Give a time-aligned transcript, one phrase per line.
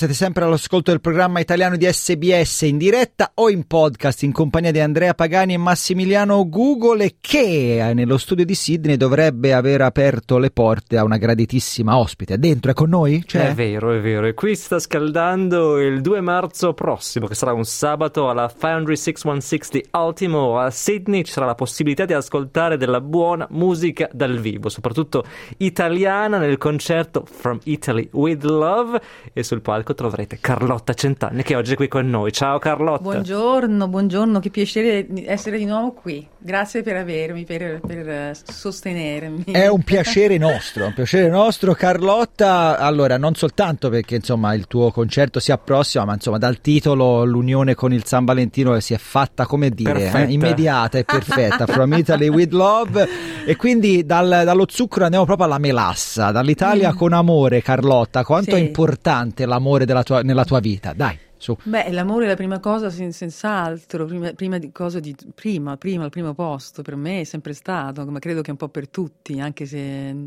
[0.00, 4.70] Siete sempre all'ascolto del programma italiano di SBS in diretta o in podcast in compagnia
[4.70, 10.38] di Andrea Pagani e Massimiliano Google che eh, nello studio di Sydney dovrebbe aver aperto
[10.38, 12.38] le porte a una graditissima ospite.
[12.38, 13.22] Dentro è con noi?
[13.26, 13.50] C'è?
[13.50, 14.24] È vero, è vero.
[14.24, 19.70] E qui sta scaldando il 2 marzo prossimo, che sarà un sabato alla Foundry 616
[19.70, 21.24] di Ultimo a Sydney.
[21.24, 25.24] Ci sarà la possibilità di ascoltare della buona musica dal vivo, soprattutto
[25.58, 28.98] italiana nel concerto From Italy with Love
[29.34, 32.32] e sul palco troverete Carlotta Centanni che oggi è qui con noi.
[32.32, 33.02] Ciao Carlotta.
[33.02, 36.26] Buongiorno, buongiorno, che piacere essere di nuovo qui.
[36.38, 39.44] Grazie per avermi, per, per eh, sostenermi.
[39.44, 42.78] È un piacere nostro, un piacere nostro Carlotta.
[42.78, 47.74] Allora, non soltanto perché insomma il tuo concerto si approssima, ma insomma dal titolo l'unione
[47.74, 52.28] con il San Valentino si è fatta come dire, eh, immediata e perfetta, From Italy
[52.28, 53.08] with Love
[53.44, 56.96] e quindi dal, dallo zucchero andiamo proprio alla melassa, dall'Italia mm.
[56.96, 58.56] con amore Carlotta, quanto sì.
[58.56, 60.92] è importante l'amore l'amore tua, nella tua vita?
[60.92, 61.18] Dai.
[61.36, 61.56] Su.
[61.62, 66.04] Beh, l'amore è la prima cosa, sen- senz'altro, prima, prima, di cosa di prima, prima,
[66.04, 69.40] al primo posto, per me è sempre stato, ma credo che un po' per tutti,
[69.40, 69.78] anche se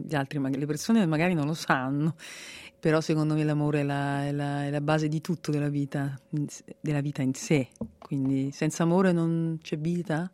[0.03, 2.15] gli altri, le persone magari non lo sanno,
[2.79, 6.19] però secondo me l'amore è la, è la, è la base di tutto della vita,
[6.79, 7.67] della vita in sé,
[7.99, 10.31] quindi senza amore non c'è vita,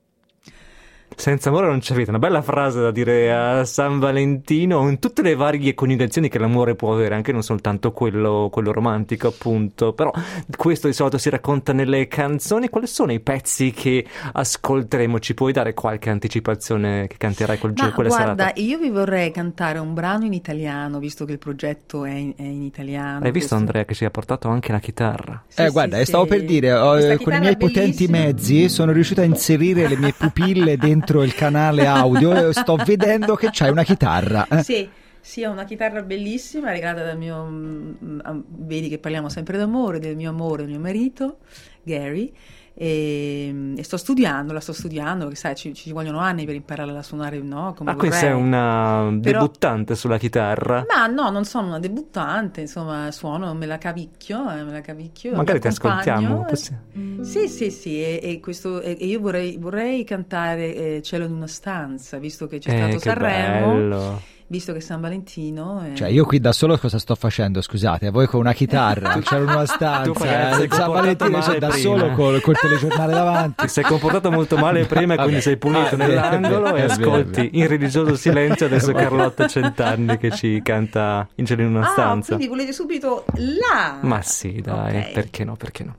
[1.20, 5.22] senza amore non c'è vita, una bella frase da dire a San Valentino, in tutte
[5.22, 9.92] le varie coniugazioni che l'amore può avere, anche non soltanto quello, quello romantico, appunto.
[9.92, 10.14] Però
[10.56, 12.70] questo di solito si racconta nelle canzoni.
[12.70, 15.20] Quali sono i pezzi che ascolteremo?
[15.20, 18.62] Ci puoi dare qualche anticipazione che canterai quel giorno, quella guarda, serata?
[18.62, 22.44] io vi vorrei cantare un brano in italiano, visto che il progetto è in, è
[22.44, 23.26] in italiano.
[23.26, 23.56] Hai visto, questo...
[23.56, 25.44] Andrea, che si è portato anche la chitarra?
[25.50, 26.30] Sì, eh, guarda, sì, stavo sì.
[26.30, 30.78] per dire, ho, con i miei potenti mezzi sono riuscito a inserire le mie pupille
[30.78, 34.48] dentro dentro il canale audio sto vedendo che c'hai una chitarra.
[34.48, 34.64] Eh.
[34.64, 34.90] Sì.
[35.22, 37.46] Sì, ho una chitarra bellissima regalata dal mio.
[37.46, 41.40] Mm, vedi che parliamo sempre d'amore, del mio amore, del mio marito,
[41.84, 42.34] Gary.
[42.82, 46.96] E, e, sto studiando, la sto studiando, perché sai, ci, ci vogliono anni per imparare
[46.96, 47.74] a suonare, no?
[47.76, 50.86] Come ah, quindi sei una Però, debuttante sulla chitarra?
[50.88, 55.36] Ma no, non sono una debuttante, insomma, suono, me la cavicchio, eh, me la cavicchio.
[55.36, 56.48] Magari ti ascoltiamo.
[56.48, 61.34] Eh, sì, sì, sì, e, e, questo, e io vorrei, vorrei cantare eh, Cielo in
[61.34, 63.74] una stanza, visto che c'è eh, stato Sanremo.
[63.74, 65.80] Bello visto che è San Valentino.
[65.82, 65.94] È...
[65.94, 67.62] Cioè, io qui da solo cosa sto facendo?
[67.62, 71.82] Scusate, voi con una chitarra, c'era una stanza, eh, San Valentino cioè, da prima.
[71.82, 73.64] solo col, col, telegiornale davanti.
[73.64, 77.68] Ti sei comportato molto male prima e quindi sei pulito ah, nell'angolo e ascolti in
[77.68, 82.36] religioso silenzio adesso Carlotta Centanni che ci canta in cielo in una ah, stanza.
[82.36, 84.00] quindi volete subito là?
[84.02, 85.14] Ma sì, dai, okay.
[85.14, 85.96] perché no, perché no?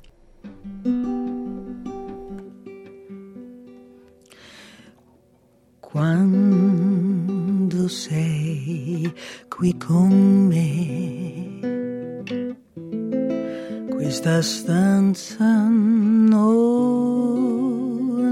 [5.80, 7.39] Quando
[7.88, 9.12] sei
[9.48, 11.58] qui con me,
[13.90, 16.38] questa stanza non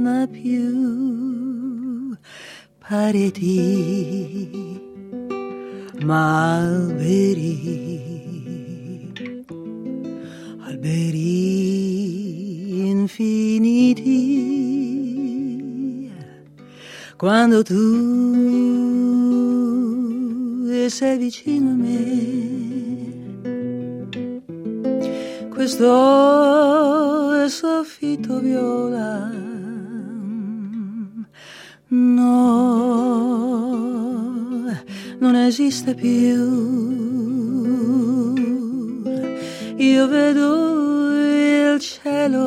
[0.07, 2.17] ha più
[2.79, 3.61] pareti,
[6.05, 7.61] ma alberi,
[10.61, 11.59] alberi
[12.89, 14.47] infiniti.
[17.19, 18.28] Quando tu
[20.99, 23.39] sei vicino a me.
[25.49, 29.31] Questo è soffitto viola.
[31.87, 32.27] No,
[35.21, 36.17] non esiste più.
[39.77, 42.47] Io vedo il cielo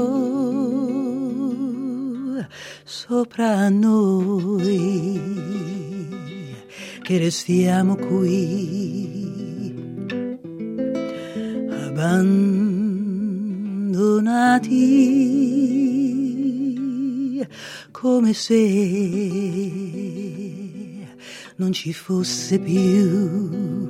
[2.83, 5.70] sopra noi,
[7.11, 9.75] che restiamo qui,
[11.67, 12.55] abbandonati,
[17.91, 18.63] come se
[21.57, 23.89] non ci fosse più.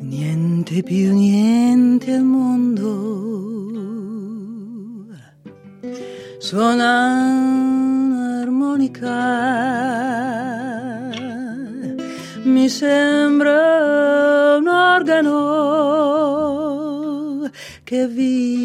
[0.00, 3.22] Niente più, niente al mondo
[6.38, 7.73] suona
[8.44, 9.08] un'armonica,
[12.42, 15.40] mi sembra un organo
[17.82, 18.60] che vibra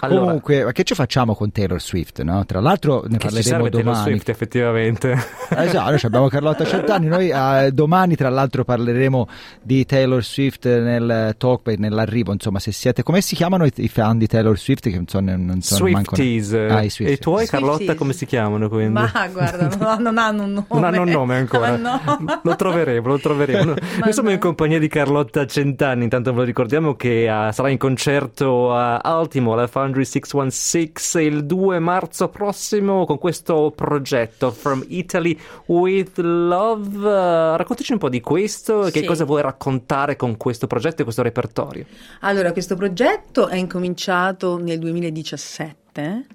[0.00, 2.22] Allora, Comunque, che ci facciamo con Taylor Swift?
[2.22, 2.44] No?
[2.44, 3.70] Tra l'altro ne parleremo domani.
[3.70, 5.12] Taylor Swift, effettivamente.
[5.50, 7.06] esatto, noi abbiamo Carlotta Centanni.
[7.06, 9.28] Noi eh, domani, tra l'altro, parleremo
[9.62, 12.32] di Taylor Swift nel talk, nell'arrivo.
[12.32, 14.88] Insomma, se siete, come si chiamano i, i fan di Taylor Swift?
[14.88, 16.52] Che non so, non so Swifties.
[16.52, 16.74] Manco...
[16.74, 17.08] Ah, i Swifties.
[17.08, 17.98] E i tuoi, Carlotta, Swifties.
[17.98, 18.68] come si chiamano?
[18.68, 18.92] Quindi?
[18.92, 20.66] Ma guarda, no, non hanno un nome.
[20.68, 21.76] Non hanno un nome ancora.
[21.76, 22.00] no.
[22.42, 23.74] Lo troveremo, lo troveremo.
[24.02, 24.34] Noi siamo no.
[24.34, 26.04] in compagnia di Carlotta Centanni.
[26.04, 31.26] Intanto ve lo ricordiamo che uh, sarà in concerto a Altimo alla Foundry 616 6
[31.26, 37.56] il 2 marzo prossimo con questo progetto From Italy with Love.
[37.56, 39.00] Raccontaci un po' di questo e sì.
[39.00, 41.86] che cosa vuoi raccontare con questo progetto e questo repertorio.
[42.20, 46.26] Allora, questo progetto è incominciato nel 2017.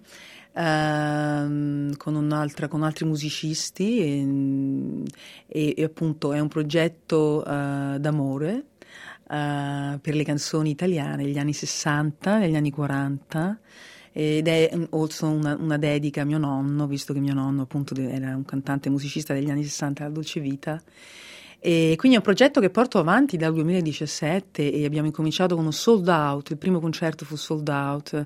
[0.53, 5.03] Uh, con, con, altri musicisti e,
[5.47, 8.65] e, e, appunto è un progetto uh, d'amore
[9.27, 13.59] uh, per le canzoni italiane degli anni 60, degli anni 40
[14.15, 18.35] ed è also una, una, dedica a mio nonno, visto che mio nonno appunto era
[18.35, 20.79] un cantante musicista degli anni 60 alla Dolce Vita.
[21.59, 25.73] E quindi è un progetto che porto avanti dal 2017 e abbiamo incominciato con un
[25.73, 28.25] sold out, il primo concerto fu sold out.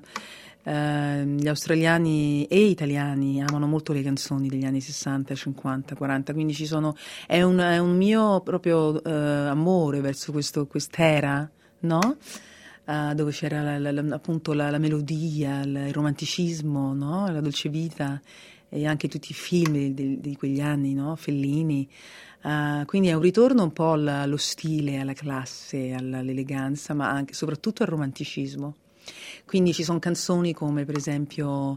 [0.68, 6.52] Uh, gli australiani e italiani amano molto le canzoni degli anni 60, 50, 40, quindi
[6.52, 6.94] ci sono,
[7.26, 9.08] è, un, è un mio proprio uh,
[9.48, 11.50] amore verso questo, quest'era,
[11.80, 12.18] no?
[12.84, 17.30] uh, dove c'era la, la, appunto la, la melodia, il romanticismo, no?
[17.30, 18.20] la dolce vita
[18.68, 21.16] e anche tutti i film di, di, di quegli anni, no?
[21.16, 21.88] Fellini.
[22.42, 27.82] Uh, quindi è un ritorno un po' allo stile, alla classe, all'eleganza, ma anche soprattutto
[27.82, 28.74] al romanticismo.
[29.44, 31.76] Quindi ci sono canzoni come per esempio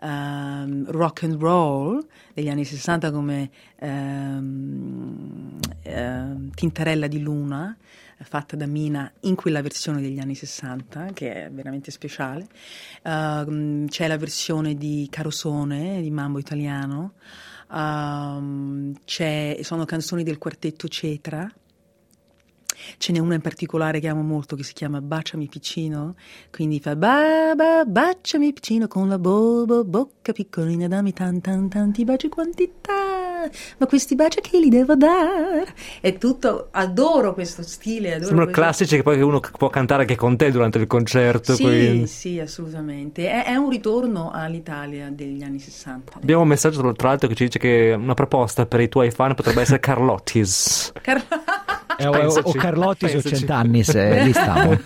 [0.00, 3.50] um, rock and roll degli anni 60 come
[3.80, 7.76] um, uh, Tintarella di Luna,
[8.22, 12.46] fatta da Mina in quella versione degli anni 60, che è veramente speciale.
[13.02, 17.12] Uh, c'è la versione di Carosone, di Mambo Italiano.
[17.68, 18.92] Uh,
[19.60, 21.50] sono canzoni del quartetto Cetra,
[22.98, 26.14] Ce n'è una in particolare che amo molto che si chiama Baciami piccino,
[26.50, 31.68] quindi fa ba, ba, baciami piccino con la bo, bo, bocca piccolina, dammi tan, tan,
[31.68, 33.48] tanti baci quantità,
[33.78, 35.66] ma questi baci che li devo dare?
[36.00, 38.14] È tutto, adoro questo stile.
[38.14, 38.60] Adoro Sono questo...
[38.60, 41.54] classici che poi uno può cantare anche con te durante il concerto.
[41.54, 42.06] Sì, quindi.
[42.06, 43.28] sì, assolutamente.
[43.28, 46.18] È, è, un ritorno all'Italia degli anni 60.
[46.18, 49.34] Abbiamo un messaggio tra l'altro che ci dice che una proposta per i tuoi fan
[49.34, 50.92] potrebbe essere Carlottis.
[51.00, 51.24] Car-
[52.00, 54.78] eh, o, o Carlotti su cent'anni, se lì stiamo.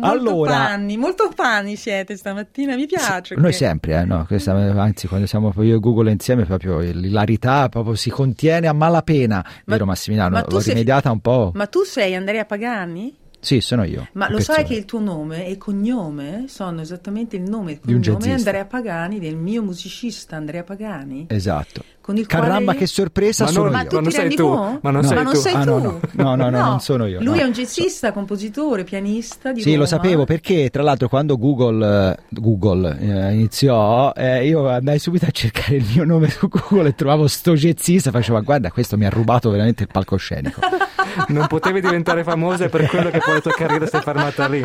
[0.00, 3.34] allora, panni, molto panni siete stamattina, mi piace.
[3.34, 4.24] Noi sempre, eh, no?
[4.26, 9.36] Questa, anzi, quando siamo io e Google insieme, proprio l'ilarità proprio si contiene a malapena,
[9.44, 10.44] ma, vero Massimiliano?
[10.48, 11.50] L'ho rimediata un po'.
[11.54, 13.16] Ma tu sei Andrea Pagani?
[13.40, 14.06] Sì, sono io.
[14.12, 14.58] Ma lo persona.
[14.58, 19.18] sai che il tuo nome e cognome sono esattamente il nome e cognome Andrea Pagani,
[19.18, 21.26] del mio musicista Andrea Pagani?
[21.28, 21.82] Esatto.
[22.10, 22.78] Con il Caramba, quale...
[22.80, 23.78] che sorpresa ma sono non, io.
[23.78, 24.48] Ma tu ma non sei tu.
[24.48, 25.02] Ma non no.
[25.02, 25.38] sei ma non tu.
[25.38, 25.70] Sei ah, tu.
[25.70, 27.22] No, no, no, no, no, non sono io.
[27.22, 27.42] Lui no.
[27.42, 28.12] è un jazzista, so.
[28.12, 29.82] compositore, pianista di Sì, Roma.
[29.82, 35.30] lo sapevo perché tra l'altro quando Google, Google eh, iniziò, eh, io andai subito a
[35.30, 39.10] cercare il mio nome su Google e trovavo sto jazzista facevo guarda, questo mi ha
[39.10, 40.60] rubato veramente il palcoscenico.
[41.28, 44.62] non potevi diventare famosa per quello che poi la tua carriera si è fermata lì.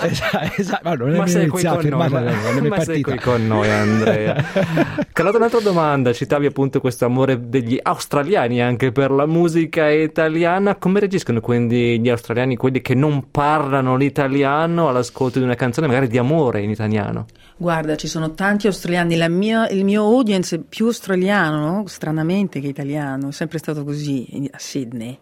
[0.00, 0.80] Esatto, esatto.
[0.82, 2.20] ma non ma sei qui con noi, ma,
[2.68, 4.44] ma sei qui con noi Andrea.
[5.12, 11.00] Carlotta, un'altra domanda, citavi appunto questo amore degli australiani anche per la musica italiana, come
[11.00, 16.16] reagiscono quindi gli australiani, quelli che non parlano l'italiano all'ascolto di una canzone magari di
[16.16, 17.26] amore in italiano?
[17.58, 23.28] Guarda, ci sono tanti australiani, mia, il mio audience è più australiano, stranamente, che italiano,
[23.28, 25.18] è sempre stato così a Sydney.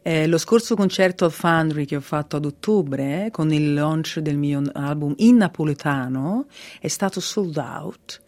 [0.00, 4.18] Eh, lo scorso concerto al Foundry che ho fatto ad ottobre, eh, con il launch
[4.20, 6.46] del mio album in napoletano,
[6.80, 8.20] è stato sold out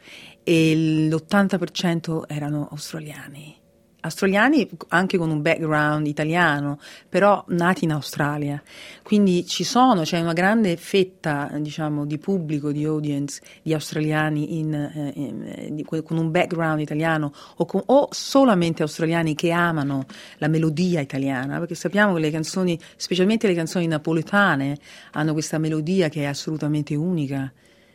[0.45, 3.57] e l'80% erano australiani.
[4.05, 8.63] australiani anche con un background italiano, però nati in Australia.
[9.03, 14.75] Quindi ci sono, c'è una grande fetta, diciamo, di pubblico, di audience di australiani in,
[14.75, 20.05] eh, in, di, con un background italiano o, con, o, solamente australiani che amano
[20.37, 24.77] la melodia italiana, perché sappiamo che le canzoni, specialmente le canzoni napoletane,
[25.13, 27.51] hanno questa melodia che è assolutamente unica.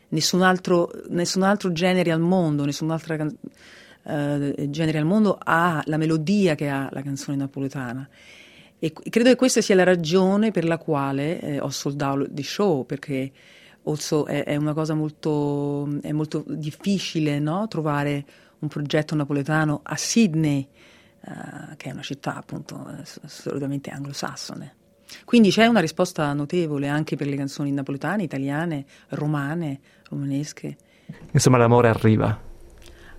[0.09, 3.39] Nessun altro, nessun altro genere al mondo, nessun'altra canzone
[4.03, 8.07] eh, genere al mondo ha la melodia che ha la canzone napoletana.
[8.79, 12.85] E credo che questa sia la ragione per la quale eh, ho sold out show,
[12.85, 13.31] perché
[13.83, 17.67] also è, è una cosa molto, molto difficile no?
[17.67, 18.25] trovare
[18.59, 20.67] un progetto napoletano a Sydney,
[21.21, 22.85] uh, che è una città appunto
[23.21, 24.75] assolutamente anglosassone.
[25.25, 30.77] Quindi c'è una risposta notevole anche per le canzoni napoletane, italiane, romane, romanesche.
[31.31, 32.47] Insomma, l'amore arriva.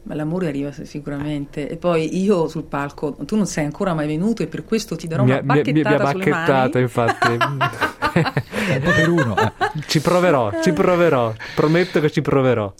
[0.02, 1.68] Ma l'amore arriva sicuramente.
[1.68, 5.06] E poi io sul palco, tu non sei ancora mai venuto e per questo ti
[5.06, 7.36] darò mi una bacchettata mi, mi, mi bacchettata, infatti.
[8.80, 9.36] per uno.
[9.36, 9.52] Eh.
[9.86, 11.34] Ci proverò, ci proverò.
[11.54, 12.72] Prometto che ci proverò.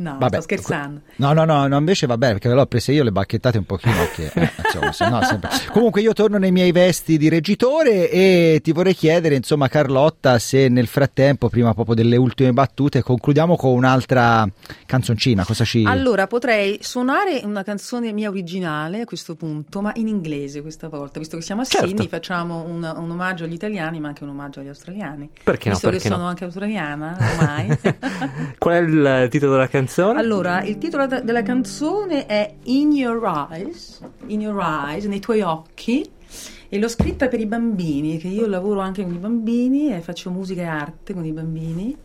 [0.00, 1.00] No, Vabbè, sto scherzando.
[1.16, 3.66] No, no, no, no, invece va bene perché le ho prese io le bacchettate un
[3.66, 5.50] pochino che, eh, insomma, se no, sempre...
[5.70, 10.68] Comunque io torno nei miei vesti di reggitore e ti vorrei chiedere, insomma, Carlotta, se
[10.68, 14.48] nel frattempo, prima proprio delle ultime battute, concludiamo con un'altra
[14.86, 20.08] canzoncina, cosa ci Allora, potrei suonare una canzone mia originale a questo punto, ma in
[20.08, 21.88] inglese questa volta, visto che siamo a certo.
[21.88, 25.28] Sydney, facciamo un, un, omaggio agli italiani, ma anche un omaggio agli australiani.
[25.44, 25.74] Perché no?
[25.74, 27.78] Visto perché che sono anche australiana ormai.
[28.56, 28.78] Qual è
[29.24, 29.88] il titolo della canzone?
[29.90, 30.18] Canzone?
[30.18, 36.08] Allora, il titolo della canzone è In Your Eyes, In Your Eyes, nei tuoi occhi.
[36.72, 40.30] E l'ho scritta per i bambini, che io lavoro anche con i bambini e faccio
[40.30, 41.96] musica e arte con i bambini.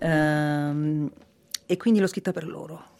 [0.00, 1.10] Um,
[1.66, 2.95] e quindi l'ho scritta per loro.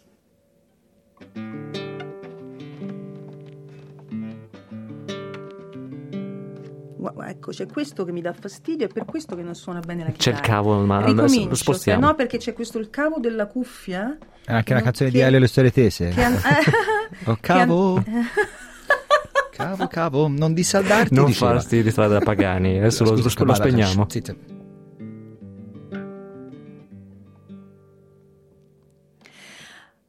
[7.27, 10.11] Ecco, c'è questo che mi dà fastidio e per questo che non suona bene la
[10.11, 10.37] chitarra.
[10.37, 12.07] C'è il cavo, ma Ricomincio, lo spostiamo.
[12.07, 14.17] no, perché c'è questo il cavo della cuffia.
[14.45, 16.09] È anche una canzone che, di Elio e le storie tese.
[16.09, 16.39] Che an-
[17.25, 18.03] oh, cavo.
[19.53, 21.15] cavo, cavo, non dissaldarti.
[21.15, 21.53] Non diceva.
[21.53, 24.07] farti distrarre da Pagani, adesso lo, lo, lo spegniamo.
[24.09, 24.55] Zitte.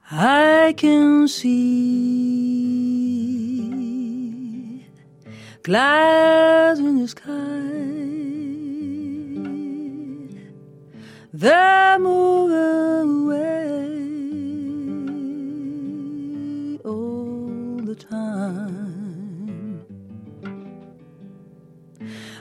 [0.09, 2.06] I can see
[5.67, 7.33] clouds in the sky.
[11.33, 13.59] They're moving away
[16.85, 19.81] all the time.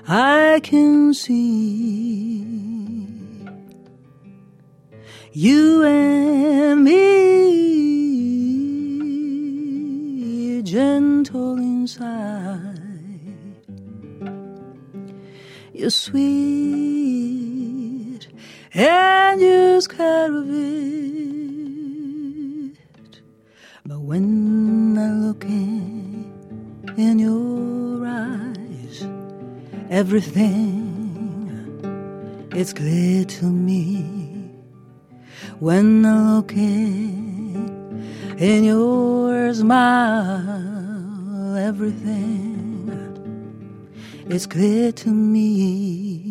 [0.06, 2.46] I can see
[5.32, 6.92] you and me
[10.62, 12.45] gentle inside
[15.86, 16.18] you're sweet
[18.74, 22.74] and you're scared of it.
[23.84, 26.32] But when I look in,
[26.96, 29.06] in your eyes,
[29.88, 30.82] everything
[32.50, 34.50] it's clear to me.
[35.60, 38.02] When I look in,
[38.38, 42.55] in your smile, everything
[44.28, 46.22] it's clear to me.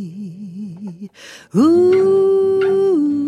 [1.55, 3.24] Ooh.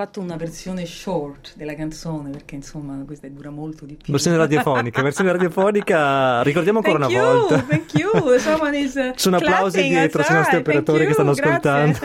[0.00, 4.10] Fatto una versione short della canzone perché insomma questa dura molto di più.
[4.10, 7.62] Versione radiofonica, versione radiofonica, ricordiamo ancora thank una you, volta.
[7.64, 11.98] Thank you, someone is Sono applausi dietro sui nostri operatori che stanno ascoltando.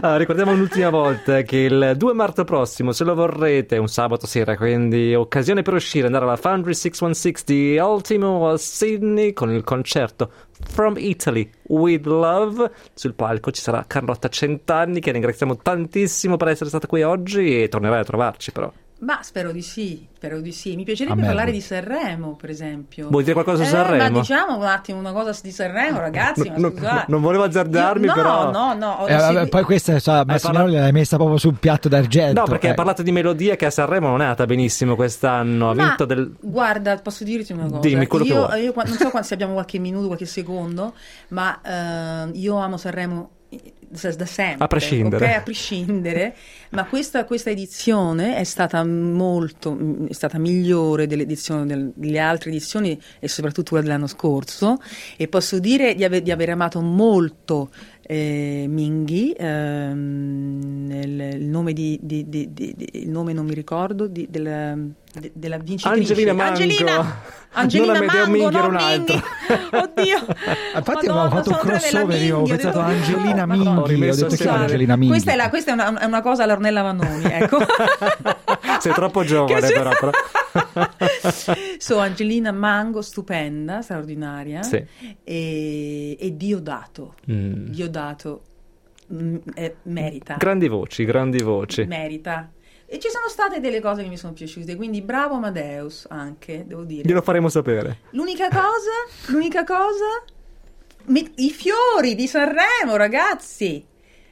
[0.00, 4.56] allora, ricordiamo un'ultima volta che il 2 marzo prossimo, se lo vorrete, un sabato sera,
[4.56, 10.30] quindi occasione per uscire, andare alla Foundry 616 di Ultimo a Sydney con il concerto
[10.64, 12.70] From Italy with Love.
[12.94, 17.68] Sul palco ci sarà Carlotta Centanni, che ringraziamo tantissimo per essere stata qui oggi e
[17.68, 18.72] tornerai a trovarci però.
[19.00, 20.74] Ma spero di sì, spero di sì.
[20.74, 23.08] Mi piacerebbe parlare di Sanremo, per esempio.
[23.10, 24.02] Vuoi dire qualcosa su eh, Sanremo?
[24.02, 26.46] Ma diciamo un attimo una cosa di Sanremo, ragazzi.
[26.58, 28.50] No, no, non volevo azzardarmi, Io, no, però.
[28.50, 30.80] No, no, eh, vabbè, poi questa so, Massimiliano parla...
[30.80, 32.40] l'hai messa proprio sul piatto d'argento.
[32.40, 32.70] No, perché eh.
[32.70, 35.70] hai parlato di melodia che a Sanremo non è andata benissimo quest'anno.
[35.70, 36.34] Ha ma, vinto del.
[36.40, 37.80] Guarda, posso dirti una cosa.
[37.80, 38.62] Dimmi quello io, che vuoi.
[38.62, 40.94] io non so se abbiamo qualche minuto, qualche secondo,
[41.28, 45.36] ma uh, io amo Sanremo da sempre, a prescindere, okay?
[45.36, 46.36] a prescindere.
[46.70, 53.00] Ma questa, questa, edizione è stata molto è stata migliore dell'edizione del, delle altre edizioni
[53.18, 54.76] e soprattutto quella dell'anno scorso.
[55.16, 57.70] E posso dire di, ave, di aver amato molto
[58.10, 62.48] eh, Minghi ehm, il, il, nome di, di, di,
[62.92, 64.94] il nome non mi ricordo del,
[65.34, 66.12] della vincitrice.
[66.12, 66.62] Angelina Mango.
[66.62, 67.20] Angelina,
[67.52, 69.22] Angelina non Mango Minghi era un altro
[69.72, 70.16] oddio.
[70.74, 75.12] Infatti avevo fatto un crossover io ho pensato Angelina Minghi ho detto che Angelina Minghi.
[75.12, 77.58] Questa è, la, questa è una, una cosa all'Ornella Vanoni ecco
[78.80, 80.10] sei troppo giovane però, però.
[81.78, 84.84] so Angelina Mango stupenda straordinaria sì.
[85.24, 87.66] e, e Diodato mm.
[87.66, 88.42] Diodato
[89.12, 92.50] mm, eh, merita grandi voci grandi voci merita
[92.90, 96.84] e ci sono state delle cose che mi sono piaciute, quindi bravo Amadeus anche, devo
[96.84, 97.06] dire.
[97.06, 97.98] Glielo faremo sapere.
[98.12, 100.22] L'unica cosa, l'unica cosa,
[101.08, 103.84] mi, i fiori di Sanremo, ragazzi.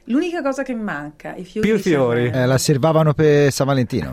[0.09, 1.67] L'unica cosa che manca, i fiori.
[1.67, 2.29] Più fiori.
[2.29, 4.11] Eh, la servavano per San Valentino.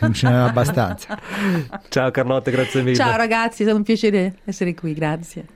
[0.00, 1.18] non ce n'era abbastanza.
[1.88, 2.94] Ciao Carlotta, grazie mille.
[2.94, 5.46] Ciao ragazzi, è stato un piacere essere qui, grazie.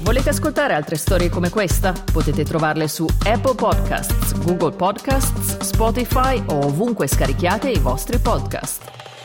[0.00, 1.92] Volete ascoltare altre storie come questa?
[2.12, 9.15] Potete trovarle su Apple Podcasts, Google Podcasts, Spotify o ovunque scarichiate i vostri podcast.